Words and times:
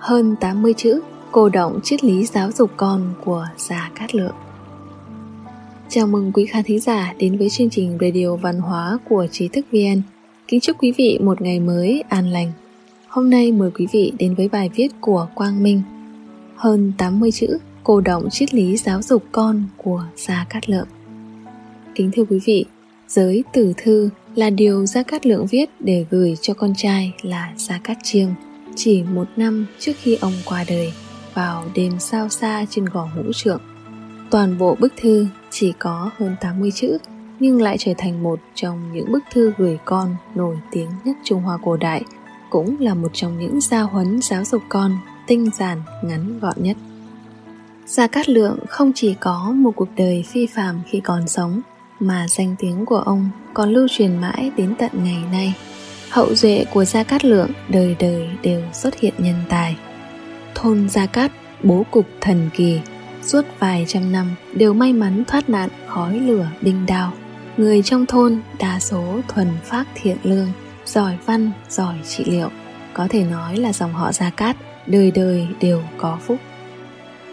hơn 0.00 0.36
80 0.40 0.74
chữ 0.76 1.00
cô 1.32 1.48
động 1.48 1.80
triết 1.84 2.04
lý 2.04 2.24
giáo 2.24 2.50
dục 2.52 2.70
con 2.76 3.14
của 3.24 3.46
Gia 3.56 3.90
Cát 3.94 4.14
Lượng. 4.14 4.34
Chào 5.88 6.06
mừng 6.06 6.32
quý 6.32 6.46
khán 6.46 6.64
thính 6.64 6.80
giả 6.80 7.14
đến 7.18 7.38
với 7.38 7.50
chương 7.50 7.70
trình 7.70 7.98
Radio 8.00 8.36
Văn 8.36 8.58
hóa 8.58 8.98
của 9.08 9.26
Trí 9.32 9.48
thức 9.48 9.66
VN. 9.72 10.02
Kính 10.48 10.60
chúc 10.60 10.76
quý 10.78 10.92
vị 10.96 11.18
một 11.22 11.42
ngày 11.42 11.60
mới 11.60 12.02
an 12.08 12.30
lành. 12.30 12.52
Hôm 13.08 13.30
nay 13.30 13.52
mời 13.52 13.70
quý 13.70 13.86
vị 13.92 14.12
đến 14.18 14.34
với 14.34 14.48
bài 14.48 14.70
viết 14.74 14.88
của 15.00 15.28
Quang 15.34 15.62
Minh. 15.62 15.82
Hơn 16.56 16.92
80 16.98 17.32
chữ 17.32 17.58
cô 17.84 18.00
động 18.00 18.30
triết 18.30 18.54
lý 18.54 18.76
giáo 18.76 19.02
dục 19.02 19.24
con 19.32 19.62
của 19.76 20.04
Gia 20.16 20.46
Cát 20.50 20.70
Lượng. 20.70 20.88
Kính 21.94 22.10
thưa 22.12 22.24
quý 22.24 22.40
vị, 22.44 22.64
giới 23.08 23.44
tử 23.52 23.72
thư 23.76 24.10
là 24.34 24.50
điều 24.50 24.86
Gia 24.86 25.02
Cát 25.02 25.26
Lượng 25.26 25.46
viết 25.46 25.70
để 25.80 26.06
gửi 26.10 26.34
cho 26.40 26.54
con 26.54 26.72
trai 26.76 27.12
là 27.22 27.52
Gia 27.56 27.78
Cát 27.78 27.98
Chiêng 28.02 28.34
chỉ 28.82 29.02
một 29.02 29.28
năm 29.36 29.66
trước 29.78 29.92
khi 29.98 30.18
ông 30.20 30.32
qua 30.44 30.64
đời 30.68 30.92
vào 31.34 31.64
đêm 31.74 31.98
sao 31.98 32.28
xa 32.28 32.64
trên 32.70 32.84
gò 32.84 33.08
ngũ 33.16 33.32
trượng. 33.32 33.60
Toàn 34.30 34.58
bộ 34.58 34.76
bức 34.80 34.92
thư 34.96 35.26
chỉ 35.50 35.72
có 35.78 36.10
hơn 36.18 36.36
80 36.40 36.70
chữ 36.70 36.98
nhưng 37.40 37.62
lại 37.62 37.76
trở 37.78 37.92
thành 37.98 38.22
một 38.22 38.40
trong 38.54 38.92
những 38.92 39.12
bức 39.12 39.22
thư 39.32 39.52
gửi 39.58 39.78
con 39.84 40.16
nổi 40.34 40.56
tiếng 40.70 40.90
nhất 41.04 41.16
Trung 41.24 41.42
Hoa 41.42 41.58
cổ 41.64 41.76
đại, 41.76 42.02
cũng 42.50 42.76
là 42.80 42.94
một 42.94 43.10
trong 43.12 43.38
những 43.38 43.60
gia 43.60 43.80
huấn 43.80 44.20
giáo 44.22 44.44
dục 44.44 44.62
con 44.68 44.96
tinh 45.26 45.50
giản 45.58 45.82
ngắn 46.04 46.38
gọn 46.38 46.54
nhất. 46.56 46.76
Gia 47.86 48.06
Cát 48.06 48.28
Lượng 48.28 48.58
không 48.68 48.92
chỉ 48.94 49.14
có 49.20 49.52
một 49.56 49.72
cuộc 49.76 49.88
đời 49.96 50.24
phi 50.28 50.46
phàm 50.46 50.80
khi 50.90 51.00
còn 51.00 51.28
sống, 51.28 51.60
mà 52.00 52.28
danh 52.28 52.54
tiếng 52.58 52.86
của 52.86 52.98
ông 52.98 53.30
còn 53.54 53.70
lưu 53.70 53.88
truyền 53.90 54.16
mãi 54.16 54.50
đến 54.56 54.74
tận 54.78 54.90
ngày 54.94 55.24
nay. 55.32 55.54
Hậu 56.10 56.34
duệ 56.34 56.64
của 56.72 56.84
Gia 56.84 57.02
Cát 57.02 57.24
Lượng 57.24 57.50
đời 57.68 57.96
đời 57.98 58.28
đều 58.42 58.62
xuất 58.72 59.00
hiện 59.00 59.14
nhân 59.18 59.34
tài. 59.48 59.76
Thôn 60.54 60.88
Gia 60.88 61.06
Cát 61.06 61.32
bố 61.62 61.86
cục 61.90 62.06
thần 62.20 62.50
kỳ, 62.54 62.80
suốt 63.22 63.42
vài 63.58 63.84
trăm 63.88 64.12
năm 64.12 64.34
đều 64.54 64.72
may 64.72 64.92
mắn 64.92 65.24
thoát 65.24 65.48
nạn 65.48 65.68
khói 65.86 66.18
lửa 66.18 66.48
binh 66.60 66.86
đao. 66.86 67.12
Người 67.56 67.82
trong 67.82 68.06
thôn 68.06 68.40
đa 68.58 68.80
số 68.80 69.20
thuần 69.28 69.48
phác 69.64 69.88
thiện 69.94 70.16
lương, 70.22 70.48
giỏi 70.86 71.16
văn, 71.26 71.50
giỏi 71.68 71.94
trị 72.08 72.24
liệu. 72.26 72.48
Có 72.94 73.06
thể 73.10 73.24
nói 73.24 73.56
là 73.56 73.72
dòng 73.72 73.92
họ 73.92 74.12
Gia 74.12 74.30
Cát 74.30 74.56
đời 74.86 75.10
đời 75.10 75.46
đều 75.60 75.82
có 75.96 76.18
phúc. 76.26 76.38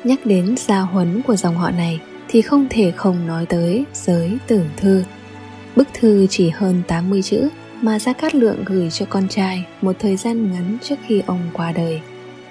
Nhắc 0.04 0.26
đến 0.26 0.56
gia 0.58 0.80
huấn 0.80 1.22
của 1.22 1.36
dòng 1.36 1.58
họ 1.58 1.72
này 1.72 2.00
thì 2.28 2.42
không 2.42 2.68
thể 2.70 2.92
không 2.92 3.28
nói 3.28 3.46
tới 3.46 3.86
giới 3.94 4.38
tử 4.48 4.64
thư. 4.78 5.04
Bức 5.76 5.88
thư 5.94 6.28
chỉ 6.30 6.50
hơn 6.50 6.82
80 6.88 7.22
chữ 7.22 7.50
mà 7.82 8.00
Gia 8.00 8.14
Cát 8.14 8.36
Lượng 8.36 8.64
gửi 8.66 8.90
cho 8.92 9.06
con 9.10 9.28
trai 9.28 9.66
một 9.82 9.96
thời 10.00 10.18
gian 10.18 10.52
ngắn 10.52 10.78
trước 10.82 10.96
khi 11.08 11.22
ông 11.26 11.42
qua 11.54 11.72
đời. 11.72 12.02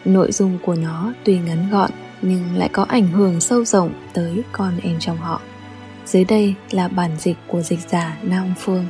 Nội 0.04 0.32
dung 0.32 0.58
của 0.64 0.74
nó 0.74 1.12
tuy 1.24 1.38
ngắn 1.38 1.68
gọn 1.70 1.90
nhưng 2.22 2.56
lại 2.56 2.68
có 2.72 2.82
ảnh 2.88 3.06
hưởng 3.06 3.40
sâu 3.40 3.64
rộng 3.64 3.90
tới 4.12 4.42
con 4.52 4.72
em 4.82 4.96
trong 5.00 5.16
họ. 5.16 5.40
Dưới 6.06 6.24
đây 6.24 6.54
là 6.70 6.88
bản 6.88 7.10
dịch 7.18 7.36
của 7.46 7.62
dịch 7.62 7.80
giả 7.88 8.18
Nam 8.22 8.54
Phương. 8.58 8.84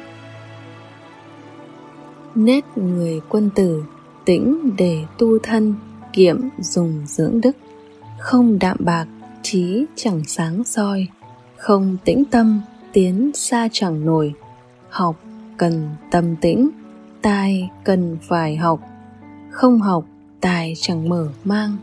Nết 2.35 2.65
người 2.77 3.21
quân 3.29 3.51
tử, 3.55 3.85
tĩnh 4.25 4.77
để 4.79 5.05
tu 5.19 5.39
thân, 5.39 5.75
kiệm 6.13 6.41
dùng 6.59 7.03
dưỡng 7.07 7.41
đức, 7.41 7.57
không 8.19 8.59
đạm 8.59 8.77
bạc, 8.81 9.07
trí 9.43 9.85
chẳng 9.97 10.25
sáng 10.25 10.65
soi, 10.65 11.07
không 11.57 11.97
tĩnh 12.05 12.25
tâm, 12.25 12.61
tiến 12.93 13.31
xa 13.35 13.69
chẳng 13.73 14.05
nổi, 14.05 14.35
học 14.89 15.17
cần 15.57 15.89
tâm 16.11 16.37
tĩnh, 16.37 16.71
tai 17.23 17.71
cần 17.85 18.17
phải 18.23 18.57
học. 18.57 18.81
Không 19.51 19.81
học 19.81 20.05
tài 20.41 20.73
chẳng 20.81 21.09
mở 21.09 21.29
mang. 21.45 21.77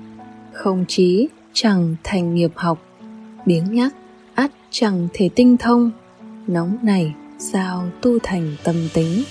Không 0.53 0.85
trí 0.87 1.27
chẳng 1.53 1.95
thành 2.03 2.33
nghiệp 2.33 2.51
học. 2.55 2.79
Biếng 3.45 3.73
nhắc 3.73 3.95
ắt 4.35 4.51
chẳng 4.69 5.07
thể 5.13 5.29
tinh 5.35 5.57
thông. 5.57 5.91
Nóng 6.47 6.77
này 6.81 7.13
sao 7.39 7.87
tu 8.01 8.19
thành 8.23 8.55
tâm 8.63 8.75
tính 8.93 9.23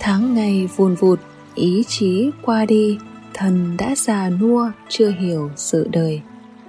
tháng 0.00 0.34
ngày 0.34 0.68
vùn 0.76 0.94
vụt, 0.94 1.20
ý 1.54 1.84
chí 1.88 2.30
qua 2.42 2.64
đi. 2.64 2.98
Thần 3.34 3.76
đã 3.78 3.94
già 3.96 4.30
nua, 4.30 4.70
chưa 4.88 5.10
hiểu 5.10 5.50
sự 5.56 5.88
đời. 5.92 6.22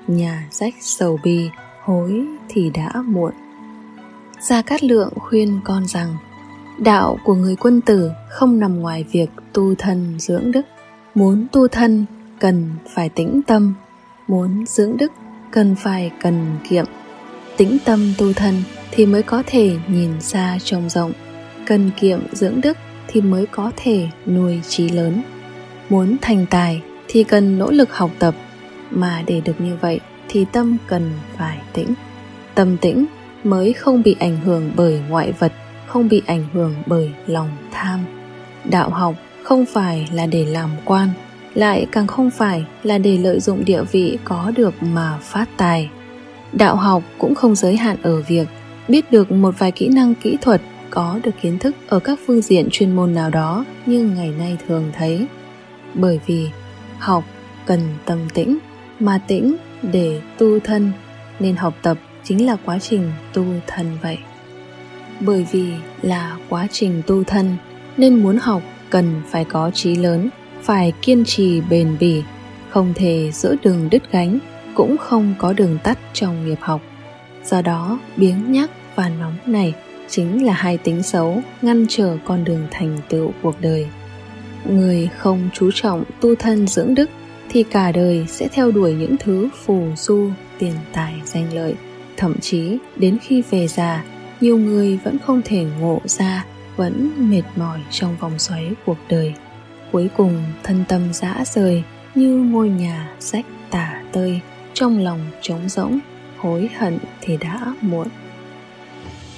Nhà 0.07 0.47
rách 0.51 0.73
sầu 0.81 1.19
bi, 1.23 1.49
hối 1.83 2.25
thì 2.49 2.69
đã 2.69 3.01
muộn. 3.05 3.31
Gia 4.41 4.61
cát 4.61 4.83
lượng 4.83 5.13
khuyên 5.15 5.59
con 5.63 5.87
rằng 5.87 6.15
đạo 6.81 7.17
của 7.23 7.35
người 7.35 7.55
quân 7.55 7.81
tử 7.81 8.11
không 8.29 8.59
nằm 8.59 8.79
ngoài 8.79 9.05
việc 9.11 9.29
tu 9.53 9.75
thân 9.75 10.15
dưỡng 10.19 10.51
đức. 10.51 10.61
Muốn 11.15 11.47
tu 11.51 11.67
thân, 11.67 12.05
cần 12.39 12.69
phải 12.95 13.09
tĩnh 13.09 13.41
tâm. 13.47 13.73
Muốn 14.27 14.65
dưỡng 14.65 14.97
đức, 14.97 15.11
cần 15.51 15.75
phải 15.75 16.11
cần 16.21 16.57
kiệm. 16.69 16.85
Tĩnh 17.57 17.77
tâm 17.85 18.13
tu 18.17 18.33
thân 18.33 18.63
thì 18.91 19.05
mới 19.05 19.23
có 19.23 19.43
thể 19.47 19.77
nhìn 19.87 20.21
xa 20.21 20.57
trông 20.63 20.89
rộng. 20.89 21.11
Cần 21.65 21.91
kiệm 21.99 22.19
dưỡng 22.31 22.61
đức 22.61 22.77
thì 23.07 23.21
mới 23.21 23.45
có 23.45 23.71
thể 23.77 24.07
nuôi 24.25 24.61
trí 24.67 24.89
lớn. 24.89 25.21
Muốn 25.89 26.17
thành 26.21 26.45
tài 26.49 26.81
thì 27.07 27.23
cần 27.23 27.59
nỗ 27.59 27.71
lực 27.71 27.93
học 27.93 28.11
tập. 28.19 28.35
Mà 28.91 29.23
để 29.27 29.41
được 29.41 29.61
như 29.61 29.77
vậy 29.81 29.99
thì 30.29 30.45
tâm 30.51 30.77
cần 30.87 31.11
phải 31.37 31.57
tĩnh. 31.73 31.93
Tâm 32.55 32.77
tĩnh 32.77 33.05
mới 33.43 33.73
không 33.73 34.03
bị 34.03 34.15
ảnh 34.19 34.37
hưởng 34.37 34.71
bởi 34.75 35.01
ngoại 35.09 35.31
vật 35.39 35.51
không 35.91 36.09
bị 36.09 36.21
ảnh 36.25 36.45
hưởng 36.53 36.75
bởi 36.85 37.11
lòng 37.27 37.49
tham. 37.71 37.99
Đạo 38.65 38.89
học 38.89 39.15
không 39.43 39.65
phải 39.65 40.09
là 40.13 40.25
để 40.25 40.45
làm 40.45 40.69
quan, 40.85 41.09
lại 41.53 41.85
càng 41.91 42.07
không 42.07 42.31
phải 42.31 42.65
là 42.83 42.97
để 42.97 43.17
lợi 43.17 43.39
dụng 43.39 43.65
địa 43.65 43.83
vị 43.91 44.17
có 44.23 44.51
được 44.55 44.73
mà 44.83 45.17
phát 45.21 45.49
tài. 45.57 45.89
Đạo 46.53 46.75
học 46.75 47.03
cũng 47.17 47.35
không 47.35 47.55
giới 47.55 47.77
hạn 47.77 47.97
ở 48.01 48.21
việc 48.21 48.47
biết 48.87 49.11
được 49.11 49.31
một 49.31 49.55
vài 49.57 49.71
kỹ 49.71 49.87
năng 49.87 50.15
kỹ 50.15 50.37
thuật 50.41 50.61
có 50.89 51.19
được 51.23 51.31
kiến 51.41 51.59
thức 51.59 51.75
ở 51.87 51.99
các 51.99 52.19
phương 52.27 52.41
diện 52.41 52.67
chuyên 52.71 52.95
môn 52.95 53.13
nào 53.13 53.29
đó 53.29 53.65
như 53.85 54.11
ngày 54.15 54.33
nay 54.37 54.57
thường 54.67 54.91
thấy. 54.93 55.25
Bởi 55.93 56.19
vì 56.25 56.49
học 56.99 57.23
cần 57.65 57.79
tâm 58.05 58.19
tĩnh, 58.33 58.57
mà 58.99 59.17
tĩnh 59.27 59.55
để 59.81 60.21
tu 60.37 60.59
thân, 60.59 60.91
nên 61.39 61.55
học 61.55 61.73
tập 61.81 61.97
chính 62.23 62.45
là 62.45 62.57
quá 62.65 62.79
trình 62.79 63.11
tu 63.33 63.45
thân 63.67 63.97
vậy 64.01 64.17
bởi 65.21 65.45
vì 65.51 65.73
là 66.01 66.37
quá 66.49 66.67
trình 66.71 67.01
tu 67.07 67.23
thân, 67.23 67.55
nên 67.97 68.15
muốn 68.15 68.37
học 68.37 68.61
cần 68.89 69.21
phải 69.29 69.45
có 69.45 69.71
trí 69.73 69.95
lớn, 69.95 70.29
phải 70.61 70.93
kiên 71.01 71.25
trì 71.25 71.61
bền 71.69 71.97
bỉ, 71.99 72.23
không 72.69 72.93
thể 72.95 73.31
giữa 73.33 73.55
đường 73.63 73.87
đứt 73.91 74.03
gánh, 74.11 74.39
cũng 74.75 74.97
không 74.97 75.33
có 75.37 75.53
đường 75.53 75.77
tắt 75.83 75.99
trong 76.13 76.45
nghiệp 76.45 76.59
học. 76.61 76.81
Do 77.45 77.61
đó, 77.61 77.99
biếng 78.17 78.51
nhắc 78.51 78.69
và 78.95 79.09
nóng 79.09 79.37
này 79.45 79.73
chính 80.09 80.45
là 80.45 80.53
hai 80.53 80.77
tính 80.77 81.03
xấu 81.03 81.41
ngăn 81.61 81.85
trở 81.89 82.17
con 82.25 82.43
đường 82.43 82.67
thành 82.71 82.97
tựu 83.09 83.31
cuộc 83.41 83.61
đời. 83.61 83.87
Người 84.65 85.09
không 85.17 85.49
chú 85.53 85.71
trọng 85.73 86.03
tu 86.21 86.35
thân 86.35 86.67
dưỡng 86.67 86.95
đức 86.95 87.09
thì 87.49 87.63
cả 87.63 87.91
đời 87.91 88.25
sẽ 88.27 88.47
theo 88.47 88.71
đuổi 88.71 88.93
những 88.93 89.15
thứ 89.17 89.49
phù 89.65 89.87
du, 89.97 90.29
tiền 90.59 90.73
tài, 90.93 91.13
danh 91.25 91.53
lợi. 91.53 91.75
Thậm 92.17 92.39
chí, 92.39 92.77
đến 92.95 93.17
khi 93.21 93.43
về 93.49 93.67
già 93.67 94.03
nhiều 94.41 94.57
người 94.57 94.97
vẫn 94.97 95.17
không 95.19 95.41
thể 95.45 95.65
ngộ 95.79 96.01
ra, 96.05 96.45
vẫn 96.75 97.11
mệt 97.29 97.43
mỏi 97.55 97.79
trong 97.91 98.15
vòng 98.19 98.39
xoáy 98.39 98.71
cuộc 98.85 98.97
đời. 99.09 99.33
Cuối 99.91 100.09
cùng, 100.17 100.43
thân 100.63 100.83
tâm 100.87 101.13
dã 101.13 101.43
rời 101.45 101.83
như 102.15 102.37
ngôi 102.37 102.69
nhà 102.69 103.15
rách 103.19 103.45
tả 103.69 104.01
tơi, 104.11 104.39
trong 104.73 104.99
lòng 104.99 105.19
trống 105.41 105.69
rỗng, 105.69 105.99
hối 106.37 106.69
hận 106.77 106.97
thì 107.21 107.37
đã 107.37 107.73
muộn. 107.81 108.07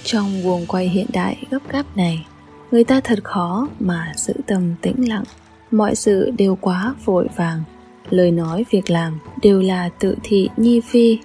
Trong 0.03 0.41
guồng 0.43 0.65
quay 0.65 0.89
hiện 0.89 1.07
đại 1.13 1.37
gấp 1.51 1.59
gáp 1.69 1.97
này, 1.97 2.25
người 2.71 2.83
ta 2.83 2.99
thật 3.03 3.23
khó 3.23 3.67
mà 3.79 4.13
giữ 4.15 4.33
tâm 4.47 4.75
tĩnh 4.81 5.09
lặng. 5.09 5.23
Mọi 5.71 5.95
sự 5.95 6.31
đều 6.37 6.55
quá 6.55 6.95
vội 7.05 7.27
vàng, 7.35 7.63
lời 8.09 8.31
nói 8.31 8.65
việc 8.71 8.89
làm 8.89 9.19
đều 9.41 9.61
là 9.61 9.89
tự 9.99 10.15
thị 10.23 10.49
nhi 10.57 10.81
phi. 10.81 11.19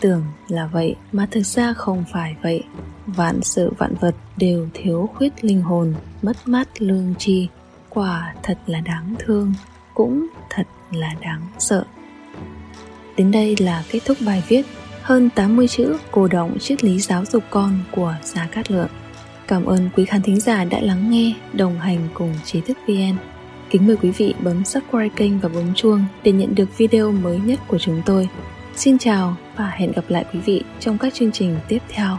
Tưởng 0.00 0.22
là 0.48 0.66
vậy 0.66 0.94
mà 1.12 1.26
thực 1.30 1.46
ra 1.46 1.72
không 1.72 2.04
phải 2.12 2.36
vậy 2.42 2.62
vạn 3.06 3.42
sự 3.42 3.72
vạn 3.78 3.94
vật 4.00 4.14
đều 4.36 4.68
thiếu 4.74 5.10
khuyết 5.14 5.44
linh 5.44 5.62
hồn 5.62 5.94
mất 6.22 6.36
mát 6.44 6.68
lương 6.82 7.14
tri 7.18 7.48
quả 7.88 8.34
thật 8.42 8.58
là 8.66 8.80
đáng 8.80 9.14
thương 9.18 9.52
cũng 9.94 10.26
thật 10.50 10.66
là 10.92 11.14
đáng 11.20 11.40
sợ 11.58 11.84
đến 13.16 13.30
đây 13.30 13.56
là 13.58 13.84
kết 13.90 14.00
thúc 14.04 14.16
bài 14.26 14.42
viết 14.48 14.62
hơn 15.02 15.30
80 15.34 15.68
chữ 15.68 15.96
cổ 16.10 16.28
động 16.28 16.58
triết 16.58 16.84
lý 16.84 17.00
giáo 17.00 17.24
dục 17.24 17.42
con 17.50 17.80
của 17.90 18.14
Gia 18.22 18.46
Cát 18.46 18.70
Lượng. 18.70 18.88
Cảm 19.48 19.64
ơn 19.64 19.90
quý 19.96 20.04
khán 20.04 20.22
thính 20.22 20.40
giả 20.40 20.64
đã 20.64 20.80
lắng 20.80 21.10
nghe, 21.10 21.34
đồng 21.52 21.78
hành 21.78 22.08
cùng 22.14 22.34
trí 22.44 22.60
thức 22.60 22.78
VN. 22.86 23.16
Kính 23.70 23.86
mời 23.86 23.96
quý 23.96 24.10
vị 24.10 24.34
bấm 24.40 24.64
subscribe 24.64 25.08
kênh 25.16 25.38
và 25.38 25.48
bấm 25.48 25.74
chuông 25.74 26.04
để 26.22 26.32
nhận 26.32 26.54
được 26.54 26.78
video 26.78 27.12
mới 27.12 27.38
nhất 27.38 27.60
của 27.68 27.78
chúng 27.78 28.02
tôi. 28.06 28.28
Xin 28.76 28.98
chào 28.98 29.36
và 29.56 29.70
hẹn 29.70 29.92
gặp 29.92 30.04
lại 30.08 30.24
quý 30.32 30.40
vị 30.40 30.62
trong 30.80 30.98
các 30.98 31.14
chương 31.14 31.32
trình 31.32 31.56
tiếp 31.68 31.82
theo. 31.88 32.18